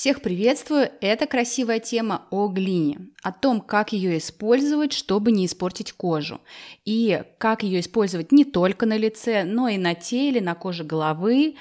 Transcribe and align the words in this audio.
Всех 0.00 0.22
приветствую! 0.22 0.90
Это 1.02 1.26
красивая 1.26 1.78
тема 1.78 2.22
о 2.30 2.48
глине, 2.48 3.10
о 3.22 3.32
том, 3.32 3.60
как 3.60 3.92
ее 3.92 4.16
использовать, 4.16 4.94
чтобы 4.94 5.30
не 5.30 5.44
испортить 5.44 5.92
кожу, 5.92 6.40
и 6.86 7.22
как 7.36 7.62
ее 7.62 7.80
использовать 7.80 8.32
не 8.32 8.46
только 8.46 8.86
на 8.86 8.96
лице, 8.96 9.44
но 9.44 9.68
и 9.68 9.76
на 9.76 9.94
теле, 9.94 10.40
на 10.40 10.54
коже 10.54 10.84
головы, 10.84 11.56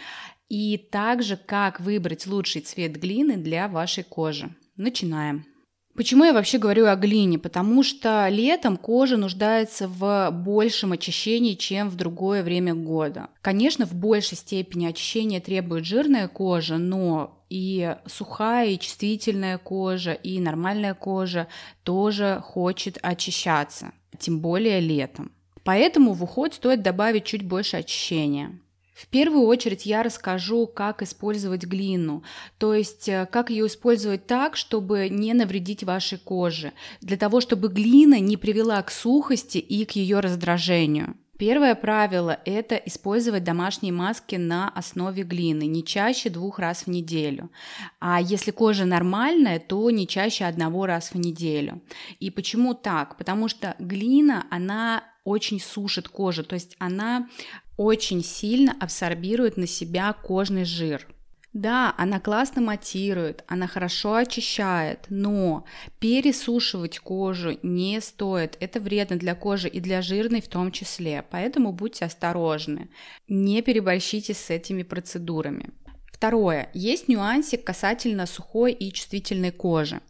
и 0.48 0.78
также 0.78 1.36
как 1.36 1.82
выбрать 1.82 2.28
лучший 2.28 2.62
цвет 2.62 2.94
глины 2.94 3.36
для 3.36 3.68
вашей 3.68 4.06
кожи. 4.06 4.56
Начинаем. 4.78 5.46
Почему 5.94 6.24
я 6.24 6.32
вообще 6.32 6.60
говорю 6.60 6.86
о 6.86 6.96
глине? 6.96 7.40
Потому 7.40 7.84
что 7.84 8.30
летом 8.30 8.78
кожа 8.78 9.18
нуждается 9.18 9.90
в 9.90 10.32
большем 10.32 10.94
очищении, 10.94 11.56
чем 11.56 11.90
в 11.90 11.98
другое 11.98 12.42
время 12.44 12.74
года. 12.74 13.28
Конечно, 13.42 13.86
в 13.86 13.94
большей 13.94 14.38
степени 14.38 14.86
очищения 14.86 15.42
требует 15.42 15.84
жирная 15.84 16.30
кожа, 16.30 16.78
но 16.78 17.36
и 17.50 17.95
сухая, 18.05 18.70
и 18.70 18.79
чувствительная 18.79 19.57
кожа, 19.57 20.13
и 20.13 20.40
нормальная 20.40 20.94
кожа 20.94 21.48
тоже 21.84 22.41
хочет 22.44 22.98
очищаться, 23.02 23.91
тем 24.17 24.40
более 24.40 24.80
летом. 24.80 25.31
Поэтому 25.63 26.13
в 26.13 26.23
уход 26.23 26.54
стоит 26.54 26.81
добавить 26.81 27.26
чуть 27.26 27.45
больше 27.45 27.77
очищения. 27.77 28.59
В 28.99 29.07
первую 29.07 29.43
очередь 29.43 29.85
я 29.85 30.04
расскажу, 30.04 30.67
как 30.67 31.02
использовать 31.02 31.63
глину, 31.63 32.23
то 32.57 32.73
есть 32.73 33.07
э, 33.07 33.26
как 33.31 33.49
ее 33.49 33.68
использовать 33.68 34.27
так, 34.27 34.57
чтобы 34.57 35.07
не 35.07 35.34
навредить 35.34 35.85
вашей 35.85 36.18
коже, 36.18 36.73
для 36.99 37.16
того, 37.16 37.40
чтобы 37.40 37.70
глина 37.70 38.20
не 38.20 38.35
привела 38.35 38.81
к 38.84 38.91
сухости 38.91 39.57
и 39.57 39.85
к 39.85 39.91
ее 39.91 40.20
раздражению. 40.20 41.16
Первое 41.39 41.73
правило– 41.73 42.38
это 42.45 42.75
использовать 42.75 43.45
домашние 43.45 43.93
маски 43.93 44.35
на 44.35 44.67
основе 44.67 45.23
глины 45.23 45.67
не 45.67 45.85
чаще 45.85 46.29
двух 46.29 46.59
раз 46.59 46.84
в 46.84 46.88
неделю. 46.88 47.49
А 48.02 48.20
если 48.20 48.52
кожа 48.52 48.84
нормальная, 48.84 49.57
то 49.57 49.89
не 49.89 50.05
чаще 50.05 50.43
одного 50.43 50.85
раз 50.85 51.13
в 51.13 51.15
неделю. 51.15 51.81
И 52.20 52.29
почему 52.29 52.73
так? 52.73 53.18
Потому 53.18 53.48
что 53.48 53.77
глина, 53.79 54.48
она 54.51 55.05
очень 55.23 55.62
сушит 55.62 56.09
кожу, 56.09 56.43
то 56.43 56.55
есть 56.55 56.76
она 56.77 57.29
очень 57.77 58.21
сильно 58.21 58.76
абсорбирует 58.77 59.55
на 59.55 59.65
себя 59.65 60.12
кожный 60.12 60.65
жир. 60.65 61.07
Да, 61.54 61.96
она 61.98 62.20
классно 62.20 62.62
матирует, 62.62 63.44
она 63.48 63.66
хорошо 63.66 64.16
очищает, 64.16 65.08
но 65.09 65.66
пересушивать 65.97 67.00
кожу 67.00 67.58
не 67.64 68.00
стоит. 68.02 68.56
Это 68.59 68.80
вредно 68.80 69.16
для 69.16 69.34
кожи 69.34 69.68
и 69.68 69.80
для 69.80 70.03
жирной 70.03 70.42
в 70.42 70.47
том 70.47 70.72
числе. 70.72 71.25
Поэтому 71.31 71.72
будьте 71.72 72.06
осторожны. 72.06 72.90
Не 73.28 73.64
переборщите 73.64 74.36
с 74.36 74.52
этими 74.52 74.84
процедурами. 74.84 75.72
Второе. 76.20 76.70
Есть 76.74 77.08
нюансик 77.08 77.64
касательно 77.64 78.25
сухой 78.25 78.74
и 78.74 78.92
чувствительной 78.92 79.52
кожи. 79.52 80.02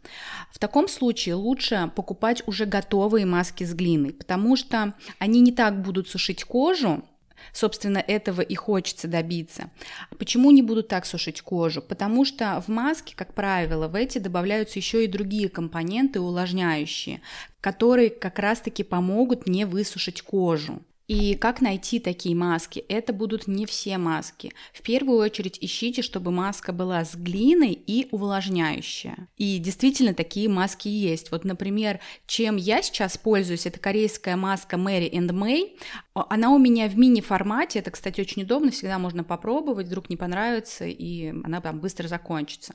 В 0.50 0.58
таком 0.58 0.88
случае 0.88 1.36
лучше 1.36 1.90
покупать 1.94 2.42
уже 2.48 2.66
готовые 2.66 3.26
маски 3.26 3.62
с 3.62 3.72
глиной, 3.72 4.12
потому 4.12 4.56
что 4.56 4.94
они 5.20 5.40
не 5.40 5.52
так 5.52 5.80
будут 5.80 6.08
сушить 6.08 6.42
кожу, 6.42 7.04
Собственно, 7.52 7.98
этого 7.98 8.40
и 8.40 8.54
хочется 8.54 9.08
добиться. 9.08 9.70
Почему 10.18 10.50
не 10.50 10.62
будут 10.62 10.88
так 10.88 11.06
сушить 11.06 11.40
кожу? 11.42 11.82
Потому 11.82 12.24
что 12.24 12.62
в 12.66 12.68
маске, 12.68 13.14
как 13.16 13.34
правило, 13.34 13.88
в 13.88 13.94
эти 13.94 14.18
добавляются 14.18 14.78
еще 14.78 15.04
и 15.04 15.08
другие 15.08 15.48
компоненты 15.48 16.20
увлажняющие, 16.20 17.20
которые 17.60 18.10
как 18.10 18.38
раз-таки 18.38 18.82
помогут 18.82 19.46
не 19.46 19.64
высушить 19.64 20.22
кожу. 20.22 20.82
И 21.10 21.34
как 21.34 21.60
найти 21.60 21.98
такие 21.98 22.36
маски? 22.36 22.84
Это 22.88 23.12
будут 23.12 23.48
не 23.48 23.66
все 23.66 23.98
маски. 23.98 24.52
В 24.72 24.80
первую 24.80 25.18
очередь 25.18 25.58
ищите, 25.60 26.02
чтобы 26.02 26.30
маска 26.30 26.72
была 26.72 27.04
с 27.04 27.16
глиной 27.16 27.72
и 27.72 28.06
увлажняющая. 28.12 29.26
И 29.36 29.58
действительно 29.58 30.14
такие 30.14 30.48
маски 30.48 30.86
есть. 30.86 31.32
Вот, 31.32 31.44
например, 31.44 31.98
чем 32.28 32.54
я 32.54 32.80
сейчас 32.80 33.18
пользуюсь, 33.18 33.66
это 33.66 33.80
корейская 33.80 34.36
маска 34.36 34.76
Mary 34.76 35.10
and 35.10 35.30
May. 35.30 35.76
Она 36.14 36.50
у 36.50 36.58
меня 36.58 36.86
в 36.86 36.96
мини-формате, 36.96 37.80
это, 37.80 37.90
кстати, 37.90 38.20
очень 38.20 38.44
удобно, 38.44 38.70
всегда 38.70 39.00
можно 39.00 39.24
попробовать, 39.24 39.88
вдруг 39.88 40.10
не 40.10 40.16
понравится, 40.16 40.84
и 40.84 41.30
она 41.42 41.60
там 41.60 41.80
быстро 41.80 42.06
закончится. 42.06 42.74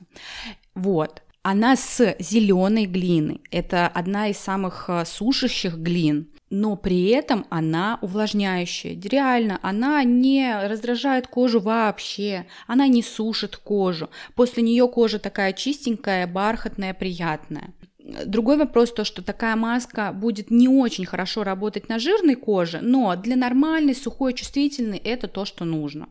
Вот. 0.74 1.22
Она 1.40 1.74
с 1.74 2.14
зеленой 2.18 2.84
глины. 2.84 3.40
Это 3.50 3.88
одна 3.88 4.28
из 4.28 4.36
самых 4.36 4.90
э, 4.90 5.06
сушащих 5.06 5.78
глин 5.78 6.28
но 6.50 6.76
при 6.76 7.08
этом 7.08 7.46
она 7.50 7.98
увлажняющая. 8.02 8.98
Реально, 9.00 9.58
она 9.62 10.02
не 10.04 10.66
раздражает 10.68 11.26
кожу 11.26 11.60
вообще, 11.60 12.46
она 12.66 12.86
не 12.86 13.02
сушит 13.02 13.56
кожу. 13.56 14.10
После 14.34 14.62
нее 14.62 14.88
кожа 14.88 15.18
такая 15.18 15.52
чистенькая, 15.52 16.26
бархатная, 16.26 16.94
приятная. 16.94 17.74
Другой 18.24 18.56
вопрос 18.56 18.92
то, 18.92 19.04
что 19.04 19.22
такая 19.22 19.56
маска 19.56 20.12
будет 20.12 20.50
не 20.50 20.68
очень 20.68 21.06
хорошо 21.06 21.42
работать 21.42 21.88
на 21.88 21.98
жирной 21.98 22.36
коже, 22.36 22.78
но 22.80 23.16
для 23.16 23.34
нормальной, 23.34 23.96
сухой, 23.96 24.32
чувствительной 24.32 24.98
это 24.98 25.26
то, 25.26 25.44
что 25.44 25.64
нужно. 25.64 26.08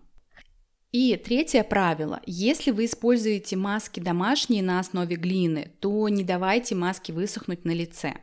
И 0.92 1.16
третье 1.18 1.64
правило. 1.64 2.22
Если 2.26 2.72
вы 2.72 2.86
используете 2.86 3.56
маски 3.56 4.00
домашние 4.00 4.64
на 4.64 4.80
основе 4.80 5.16
глины, 5.16 5.72
то 5.80 6.08
не 6.10 6.24
давайте 6.24 6.76
маске 6.76 7.14
высохнуть 7.14 7.66
на 7.66 7.72
лице. 7.72 8.16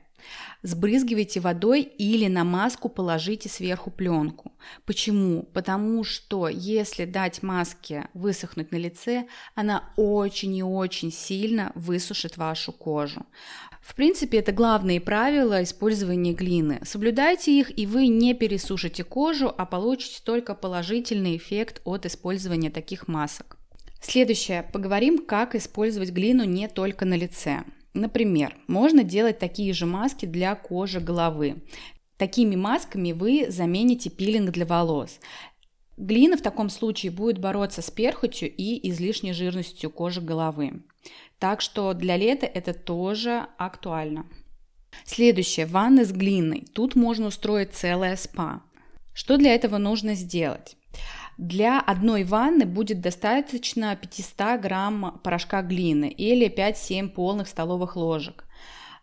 Сбрызгивайте 0.62 1.40
водой 1.40 1.82
или 1.82 2.28
на 2.28 2.44
маску 2.44 2.88
положите 2.88 3.48
сверху 3.48 3.90
пленку. 3.90 4.52
Почему? 4.86 5.42
Потому 5.42 6.04
что 6.04 6.48
если 6.48 7.04
дать 7.04 7.42
маске 7.42 8.08
высохнуть 8.14 8.72
на 8.72 8.76
лице, 8.76 9.26
она 9.54 9.92
очень 9.96 10.56
и 10.56 10.62
очень 10.62 11.12
сильно 11.12 11.72
высушит 11.74 12.36
вашу 12.36 12.72
кожу. 12.72 13.26
В 13.80 13.96
принципе, 13.96 14.38
это 14.38 14.52
главные 14.52 15.00
правила 15.00 15.62
использования 15.62 16.32
глины. 16.32 16.80
Соблюдайте 16.84 17.58
их, 17.58 17.76
и 17.76 17.86
вы 17.86 18.06
не 18.06 18.32
пересушите 18.32 19.02
кожу, 19.02 19.52
а 19.56 19.66
получите 19.66 20.22
только 20.24 20.54
положительный 20.54 21.36
эффект 21.36 21.82
от 21.84 22.06
использования 22.06 22.70
таких 22.70 23.08
масок. 23.08 23.56
Следующее. 24.00 24.62
Поговорим, 24.72 25.18
как 25.24 25.54
использовать 25.54 26.10
глину 26.10 26.44
не 26.44 26.68
только 26.68 27.04
на 27.04 27.14
лице. 27.14 27.64
Например, 27.94 28.56
можно 28.68 29.04
делать 29.04 29.38
такие 29.38 29.72
же 29.74 29.86
маски 29.86 30.24
для 30.26 30.54
кожи 30.54 31.00
головы. 31.00 31.62
Такими 32.16 32.56
масками 32.56 33.12
вы 33.12 33.46
замените 33.48 34.08
пилинг 34.08 34.50
для 34.50 34.64
волос. 34.64 35.20
Глина 35.96 36.36
в 36.36 36.42
таком 36.42 36.70
случае 36.70 37.12
будет 37.12 37.38
бороться 37.38 37.82
с 37.82 37.90
перхотью 37.90 38.50
и 38.50 38.88
излишней 38.90 39.32
жирностью 39.32 39.90
кожи 39.90 40.20
головы. 40.20 40.82
Так 41.38 41.60
что 41.60 41.92
для 41.92 42.16
лета 42.16 42.46
это 42.46 42.72
тоже 42.72 43.46
актуально. 43.58 44.26
Следующее. 45.04 45.66
Ванны 45.66 46.04
с 46.04 46.12
глиной. 46.12 46.64
Тут 46.72 46.94
можно 46.94 47.26
устроить 47.26 47.74
целое 47.74 48.16
спа. 48.16 48.62
Что 49.12 49.36
для 49.36 49.54
этого 49.54 49.78
нужно 49.78 50.14
сделать? 50.14 50.76
Для 51.38 51.80
одной 51.80 52.24
ванны 52.24 52.66
будет 52.66 53.00
достаточно 53.00 53.96
500 53.96 54.60
грамм 54.60 55.20
порошка 55.24 55.62
глины 55.62 56.08
или 56.10 56.48
5-7 56.48 57.08
полных 57.08 57.48
столовых 57.48 57.96
ложек. 57.96 58.44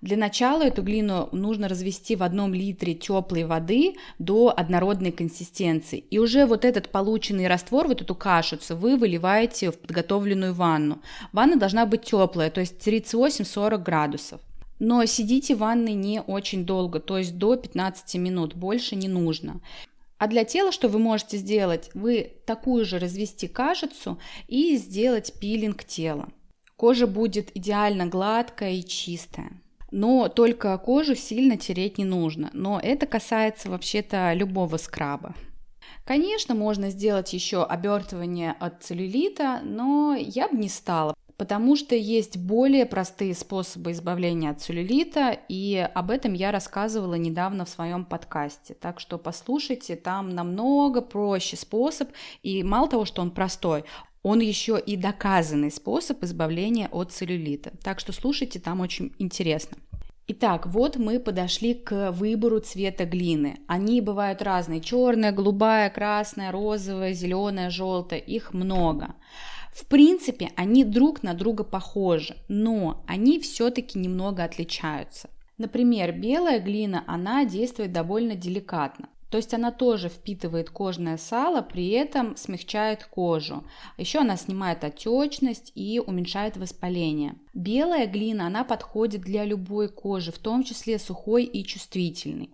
Для 0.01 0.15
начала 0.15 0.63
эту 0.63 0.81
глину 0.81 1.27
нужно 1.33 1.67
развести 1.67 2.15
в 2.15 2.23
одном 2.23 2.53
литре 2.53 2.93
теплой 2.93 3.43
воды 3.43 3.95
до 4.17 4.53
однородной 4.55 5.11
консистенции. 5.11 5.99
И 5.99 6.19
уже 6.19 6.45
вот 6.45 6.63
этот 6.63 6.89
полученный 6.89 7.47
раствор, 7.47 7.87
вот 7.87 8.01
эту 8.01 8.15
кашицу, 8.15 8.77
вы 8.77 8.95
выливаете 8.95 9.71
в 9.71 9.79
подготовленную 9.79 10.53
ванну. 10.53 11.01
Ванна 11.33 11.57
должна 11.57 11.85
быть 11.85 12.03
теплая, 12.03 12.49
то 12.49 12.61
есть 12.61 12.87
38-40 12.87 13.77
градусов. 13.79 14.39
Но 14.79 15.03
сидите 15.05 15.55
в 15.55 15.59
ванной 15.59 15.93
не 15.93 16.21
очень 16.21 16.65
долго, 16.65 17.01
то 17.01 17.17
есть 17.17 17.37
до 17.37 17.57
15 17.57 18.15
минут, 18.15 18.55
больше 18.55 18.95
не 18.95 19.09
нужно. 19.09 19.59
А 20.19 20.27
для 20.27 20.43
тела 20.43 20.71
что 20.71 20.89
вы 20.89 20.99
можете 20.99 21.37
сделать? 21.37 21.89
Вы 21.93 22.33
такую 22.45 22.85
же 22.85 22.99
развести 22.99 23.47
кашицу 23.47 24.19
и 24.47 24.75
сделать 24.75 25.33
пилинг 25.39 25.85
тела. 25.85 26.27
Кожа 26.75 27.07
будет 27.07 27.55
идеально 27.55 28.05
гладкая 28.05 28.73
и 28.73 28.83
чистая. 28.83 29.51
Но 29.91 30.27
только 30.27 30.77
кожу 30.77 31.15
сильно 31.15 31.57
тереть 31.57 31.97
не 31.97 32.05
нужно. 32.05 32.51
Но 32.53 32.79
это 32.83 33.07
касается 33.07 33.69
вообще-то 33.69 34.33
любого 34.33 34.75
скраба. 34.75 35.33
Конечно, 36.03 36.53
можно 36.53 36.89
сделать 36.89 37.33
еще 37.33 37.63
обертывание 37.63 38.55
от 38.59 38.83
целлюлита, 38.83 39.61
но 39.63 40.15
я 40.15 40.49
бы 40.49 40.57
не 40.57 40.67
стала, 40.67 41.13
потому 41.39 41.77
что 41.77 41.95
есть 41.95 42.35
более 42.35 42.85
простые 42.85 43.33
способы 43.33 43.93
избавления 43.93 44.51
от 44.51 44.61
целлюлита, 44.61 45.39
и 45.47 45.77
об 45.95 46.11
этом 46.11 46.33
я 46.33 46.51
рассказывала 46.51 47.15
недавно 47.15 47.63
в 47.63 47.69
своем 47.69 48.03
подкасте. 48.03 48.73
Так 48.73 48.99
что 48.99 49.17
послушайте, 49.17 49.95
там 49.95 50.35
намного 50.35 51.01
проще 51.01 51.55
способ, 51.55 52.09
и 52.43 52.61
мало 52.61 52.89
того, 52.89 53.05
что 53.05 53.21
он 53.21 53.31
простой, 53.31 53.85
он 54.21 54.41
еще 54.41 54.77
и 54.85 54.97
доказанный 54.97 55.71
способ 55.71 56.21
избавления 56.25 56.89
от 56.89 57.13
целлюлита. 57.13 57.71
Так 57.83 58.01
что 58.01 58.11
слушайте, 58.11 58.59
там 58.59 58.81
очень 58.81 59.13
интересно. 59.17 59.77
Итак, 60.27 60.67
вот 60.67 60.97
мы 60.97 61.21
подошли 61.21 61.73
к 61.73 62.11
выбору 62.11 62.59
цвета 62.59 63.05
глины. 63.05 63.61
Они 63.65 64.01
бывают 64.01 64.41
разные. 64.41 64.81
Черная, 64.81 65.31
голубая, 65.31 65.89
красная, 65.89 66.51
розовая, 66.51 67.13
зеленая, 67.13 67.69
желтая. 67.69 68.19
Их 68.19 68.53
много. 68.53 69.15
В 69.71 69.85
принципе, 69.85 70.51
они 70.55 70.83
друг 70.83 71.23
на 71.23 71.33
друга 71.33 71.63
похожи, 71.63 72.35
но 72.47 73.03
они 73.07 73.39
все-таки 73.39 73.97
немного 73.97 74.43
отличаются. 74.43 75.29
Например, 75.57 76.11
белая 76.11 76.59
глина, 76.59 77.03
она 77.07 77.45
действует 77.45 77.91
довольно 77.91 78.35
деликатно. 78.35 79.09
То 79.29 79.37
есть 79.37 79.53
она 79.53 79.71
тоже 79.71 80.09
впитывает 80.09 80.71
кожное 80.71 81.17
сало, 81.17 81.61
при 81.61 81.89
этом 81.89 82.35
смягчает 82.35 83.03
кожу. 83.05 83.63
Еще 83.97 84.19
она 84.19 84.37
снимает 84.37 84.83
отечность 84.83 85.71
и 85.75 86.01
уменьшает 86.03 86.57
воспаление. 86.57 87.35
Белая 87.53 88.07
глина, 88.07 88.47
она 88.47 88.63
подходит 88.63 89.21
для 89.21 89.45
любой 89.45 89.87
кожи, 89.87 90.31
в 90.31 90.39
том 90.39 90.63
числе 90.63 90.97
сухой 90.97 91.43
и 91.43 91.63
чувствительной. 91.63 92.49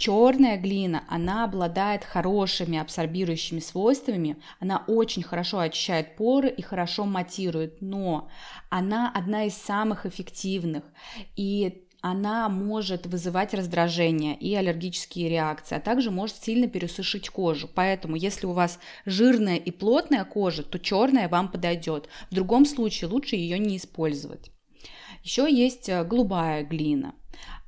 Черная 0.00 0.56
глина, 0.56 1.04
она 1.08 1.44
обладает 1.44 2.04
хорошими 2.04 2.78
абсорбирующими 2.78 3.60
свойствами, 3.60 4.38
она 4.58 4.82
очень 4.86 5.22
хорошо 5.22 5.58
очищает 5.58 6.16
поры 6.16 6.48
и 6.48 6.62
хорошо 6.62 7.04
матирует, 7.04 7.82
но 7.82 8.30
она 8.70 9.12
одна 9.14 9.44
из 9.44 9.52
самых 9.52 10.06
эффективных. 10.06 10.84
И 11.36 11.84
она 12.00 12.48
может 12.48 13.04
вызывать 13.04 13.52
раздражение 13.52 14.34
и 14.36 14.54
аллергические 14.54 15.28
реакции, 15.28 15.74
а 15.74 15.80
также 15.80 16.10
может 16.10 16.42
сильно 16.42 16.66
пересушить 16.66 17.28
кожу. 17.28 17.68
Поэтому, 17.68 18.16
если 18.16 18.46
у 18.46 18.52
вас 18.52 18.78
жирная 19.04 19.56
и 19.56 19.70
плотная 19.70 20.24
кожа, 20.24 20.62
то 20.62 20.78
черная 20.78 21.28
вам 21.28 21.48
подойдет. 21.48 22.08
В 22.30 22.34
другом 22.34 22.64
случае 22.64 23.10
лучше 23.10 23.36
ее 23.36 23.58
не 23.58 23.76
использовать. 23.76 24.50
Еще 25.22 25.52
есть 25.52 25.88
э, 25.88 26.04
голубая 26.04 26.64
глина. 26.64 27.14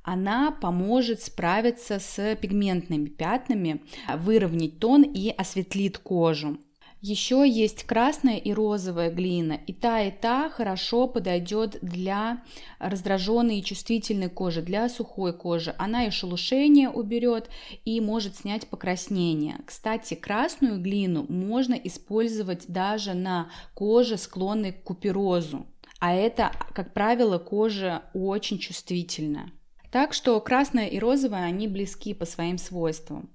Она 0.03 0.51
поможет 0.51 1.21
справиться 1.21 1.99
с 1.99 2.35
пигментными 2.35 3.07
пятнами, 3.07 3.81
выровнять 4.15 4.79
тон 4.79 5.03
и 5.03 5.29
осветлит 5.29 5.97
кожу. 5.97 6.57
Еще 7.05 7.45
есть 7.45 7.83
красная 7.83 8.37
и 8.37 8.53
розовая 8.53 9.11
глина, 9.11 9.59
и 9.67 9.73
та, 9.73 10.03
и 10.03 10.09
та 10.09 10.49
хорошо 10.49 11.05
подойдет 11.05 11.77
для 11.81 12.41
раздраженной 12.79 13.59
и 13.59 13.63
чувствительной 13.63 14.29
кожи, 14.29 14.61
для 14.61 14.87
сухой 14.87 15.33
кожи. 15.33 15.75
Она 15.77 16.05
и 16.05 16.11
шелушение 16.11 16.89
уберет, 16.89 17.49
и 17.83 17.99
может 17.99 18.37
снять 18.37 18.67
покраснение. 18.67 19.57
Кстати, 19.65 20.13
красную 20.13 20.79
глину 20.81 21.25
можно 21.27 21.73
использовать 21.73 22.69
даже 22.69 23.13
на 23.13 23.49
коже, 23.73 24.17
склонной 24.17 24.71
к 24.71 24.83
куперозу. 24.83 25.65
А 26.05 26.13
это, 26.13 26.51
как 26.73 26.93
правило, 26.93 27.37
кожа 27.37 28.03
очень 28.13 28.59
чувствительная. 28.59 29.53
Так 29.89 30.13
что 30.13 30.37
красная 30.41 30.87
и 30.87 30.99
розовая, 30.99 31.45
они 31.45 31.69
близки 31.69 32.13
по 32.13 32.25
своим 32.25 32.57
свойствам. 32.57 33.29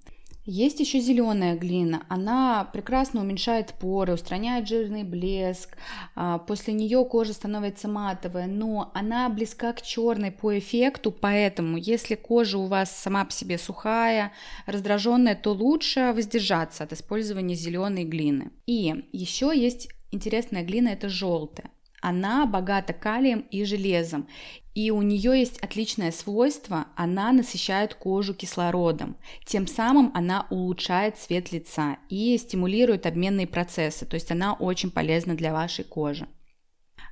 Есть 0.45 0.79
еще 0.79 1.01
зеленая 1.01 1.57
глина. 1.57 2.05
Она 2.11 2.69
прекрасно 2.71 3.23
уменьшает 3.23 3.73
поры, 3.73 4.13
устраняет 4.13 4.69
жирный 4.69 5.03
блеск. 5.03 5.79
А, 6.15 6.37
после 6.37 6.75
нее 6.75 7.03
кожа 7.07 7.33
становится 7.33 7.89
матовая, 7.89 8.47
но 8.47 8.91
она 8.93 9.31
близка 9.31 9.73
к 9.73 9.81
черной 9.81 10.31
по 10.31 10.59
эффекту, 10.59 11.11
поэтому 11.11 11.79
если 11.79 12.17
кожа 12.17 12.59
у 12.59 12.67
вас 12.67 12.95
сама 12.95 13.25
по 13.25 13.33
себе 13.33 13.57
сухая, 13.57 14.35
раздраженная, 14.67 15.37
то 15.37 15.55
лучше 15.55 16.13
воздержаться 16.15 16.85
от 16.85 16.93
использования 16.93 17.55
зеленой 17.55 18.05
глины. 18.05 18.51
И 18.67 19.07
еще 19.13 19.53
есть 19.55 19.89
интересная 20.11 20.65
глина, 20.65 20.89
это 20.89 21.09
желтая. 21.09 21.71
Она 22.01 22.47
богата 22.47 22.93
калием 22.93 23.41
и 23.51 23.65
железом, 23.65 24.29
и 24.75 24.93
у 24.93 25.03
нее 25.03 25.37
есть 25.37 25.59
отличное 25.59 26.13
свойство, 26.13 26.87
она 26.95 27.33
насыщает 27.33 27.95
кожу 27.95 28.35
кислородом, 28.35 29.17
тем 29.45 29.67
самым 29.67 30.13
она 30.15 30.47
улучшает 30.51 31.19
цвет 31.19 31.51
лица 31.51 31.99
и 32.09 32.39
стимулирует 32.39 33.07
обменные 33.07 33.49
процессы, 33.49 34.07
то 34.07 34.15
есть 34.15 34.31
она 34.31 34.53
очень 34.53 34.93
полезна 34.93 35.35
для 35.35 35.53
вашей 35.53 35.85
кожи. 35.85 36.29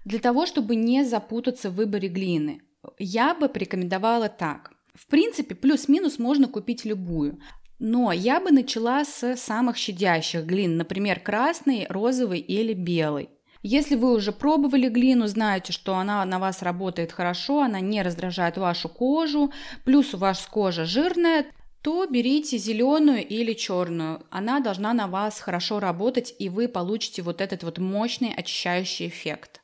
Для 0.04 0.20
того, 0.20 0.46
чтобы 0.46 0.76
не 0.76 1.04
запутаться 1.04 1.68
в 1.68 1.74
выборе 1.74 2.08
глины, 2.08 2.62
я 3.00 3.34
бы 3.34 3.48
порекомендовала 3.48 4.28
так. 4.28 4.72
В 4.94 5.08
принципе, 5.08 5.56
плюс-минус 5.56 6.20
можно 6.20 6.46
купить 6.46 6.84
любую, 6.84 7.40
но 7.80 8.12
я 8.12 8.40
бы 8.40 8.52
начала 8.52 9.04
с 9.04 9.36
самых 9.36 9.76
щадящих 9.76 10.46
глин, 10.46 10.76
например, 10.76 11.18
красный, 11.18 11.86
розовый 11.88 12.38
или 12.38 12.72
белый. 12.72 13.30
Если 13.68 13.96
вы 13.96 14.14
уже 14.14 14.30
пробовали 14.30 14.88
глину, 14.88 15.26
знаете, 15.26 15.72
что 15.72 15.96
она 15.96 16.24
на 16.24 16.38
вас 16.38 16.62
работает 16.62 17.10
хорошо, 17.10 17.62
она 17.62 17.80
не 17.80 18.00
раздражает 18.00 18.56
вашу 18.58 18.88
кожу, 18.88 19.52
плюс 19.84 20.14
у 20.14 20.18
вас 20.18 20.46
кожа 20.46 20.84
жирная, 20.84 21.46
то 21.82 22.06
берите 22.06 22.58
зеленую 22.58 23.26
или 23.26 23.54
черную. 23.54 24.22
Она 24.30 24.60
должна 24.60 24.92
на 24.92 25.08
вас 25.08 25.40
хорошо 25.40 25.80
работать, 25.80 26.32
и 26.38 26.48
вы 26.48 26.68
получите 26.68 27.22
вот 27.22 27.40
этот 27.40 27.64
вот 27.64 27.78
мощный 27.78 28.32
очищающий 28.32 29.08
эффект. 29.08 29.60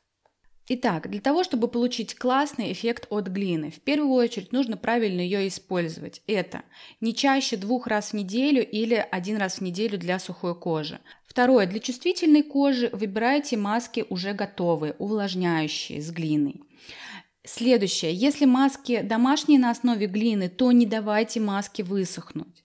Итак, 0.67 1.09
для 1.09 1.19
того, 1.19 1.43
чтобы 1.43 1.67
получить 1.67 2.15
классный 2.15 2.71
эффект 2.71 3.07
от 3.09 3.27
глины, 3.27 3.69
в 3.69 3.81
первую 3.81 4.13
очередь 4.13 4.53
нужно 4.53 4.77
правильно 4.77 5.19
ее 5.19 5.47
использовать. 5.47 6.21
Это 6.25 6.63
не 7.01 7.13
чаще 7.13 7.57
двух 7.57 7.85
раз 7.87 8.11
в 8.11 8.13
неделю 8.13 8.65
или 8.65 8.95
один 9.11 9.37
раз 9.37 9.59
в 9.59 9.61
неделю 9.61 9.97
для 9.97 10.19
сухой 10.19 10.55
кожи. 10.55 10.99
Второе, 11.33 11.65
для 11.65 11.79
чувствительной 11.79 12.43
кожи 12.43 12.91
выбирайте 12.93 13.57
маски 13.57 14.05
уже 14.11 14.33
готовые, 14.33 14.93
увлажняющие 14.99 15.99
с 15.99 16.11
глиной. 16.11 16.61
Следующее, 17.43 18.13
если 18.13 18.45
маски 18.45 19.01
домашние 19.01 19.57
на 19.57 19.71
основе 19.71 20.05
глины, 20.05 20.47
то 20.47 20.71
не 20.71 20.85
давайте 20.85 21.39
маски 21.39 21.81
высохнуть. 21.81 22.62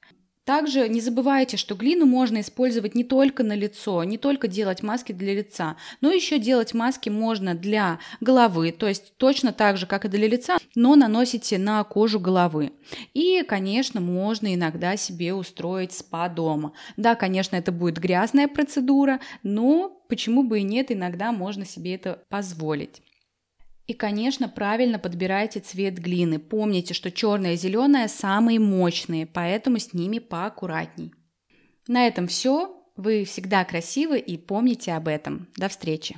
Также 0.48 0.88
не 0.88 1.02
забывайте, 1.02 1.58
что 1.58 1.74
глину 1.74 2.06
можно 2.06 2.40
использовать 2.40 2.94
не 2.94 3.04
только 3.04 3.44
на 3.44 3.52
лицо, 3.52 4.02
не 4.04 4.16
только 4.16 4.48
делать 4.48 4.82
маски 4.82 5.12
для 5.12 5.34
лица, 5.34 5.76
но 6.00 6.10
еще 6.10 6.38
делать 6.38 6.72
маски 6.72 7.10
можно 7.10 7.54
для 7.54 7.98
головы, 8.22 8.72
то 8.72 8.88
есть 8.88 9.12
точно 9.18 9.52
так 9.52 9.76
же, 9.76 9.84
как 9.84 10.06
и 10.06 10.08
для 10.08 10.26
лица, 10.26 10.56
но 10.74 10.96
наносите 10.96 11.58
на 11.58 11.84
кожу 11.84 12.18
головы. 12.18 12.72
И, 13.12 13.42
конечно, 13.46 14.00
можно 14.00 14.54
иногда 14.54 14.96
себе 14.96 15.34
устроить 15.34 15.92
спа 15.92 16.30
дома. 16.30 16.72
Да, 16.96 17.14
конечно, 17.14 17.54
это 17.54 17.70
будет 17.70 17.98
грязная 17.98 18.48
процедура, 18.48 19.20
но 19.42 20.02
почему 20.08 20.44
бы 20.44 20.60
и 20.60 20.62
нет, 20.62 20.90
иногда 20.90 21.30
можно 21.30 21.66
себе 21.66 21.94
это 21.94 22.22
позволить. 22.30 23.02
И, 23.88 23.94
конечно, 23.94 24.50
правильно 24.50 24.98
подбирайте 24.98 25.60
цвет 25.60 25.98
глины. 25.98 26.38
Помните, 26.38 26.92
что 26.92 27.10
черная 27.10 27.54
и 27.54 27.56
зеленая 27.56 28.06
самые 28.06 28.60
мощные, 28.60 29.26
поэтому 29.26 29.78
с 29.78 29.94
ними 29.94 30.18
поаккуратней. 30.18 31.14
На 31.88 32.06
этом 32.06 32.26
все. 32.26 32.74
Вы 32.96 33.24
всегда 33.24 33.64
красивы 33.64 34.18
и 34.18 34.36
помните 34.36 34.92
об 34.92 35.08
этом. 35.08 35.48
До 35.56 35.68
встречи! 35.68 36.16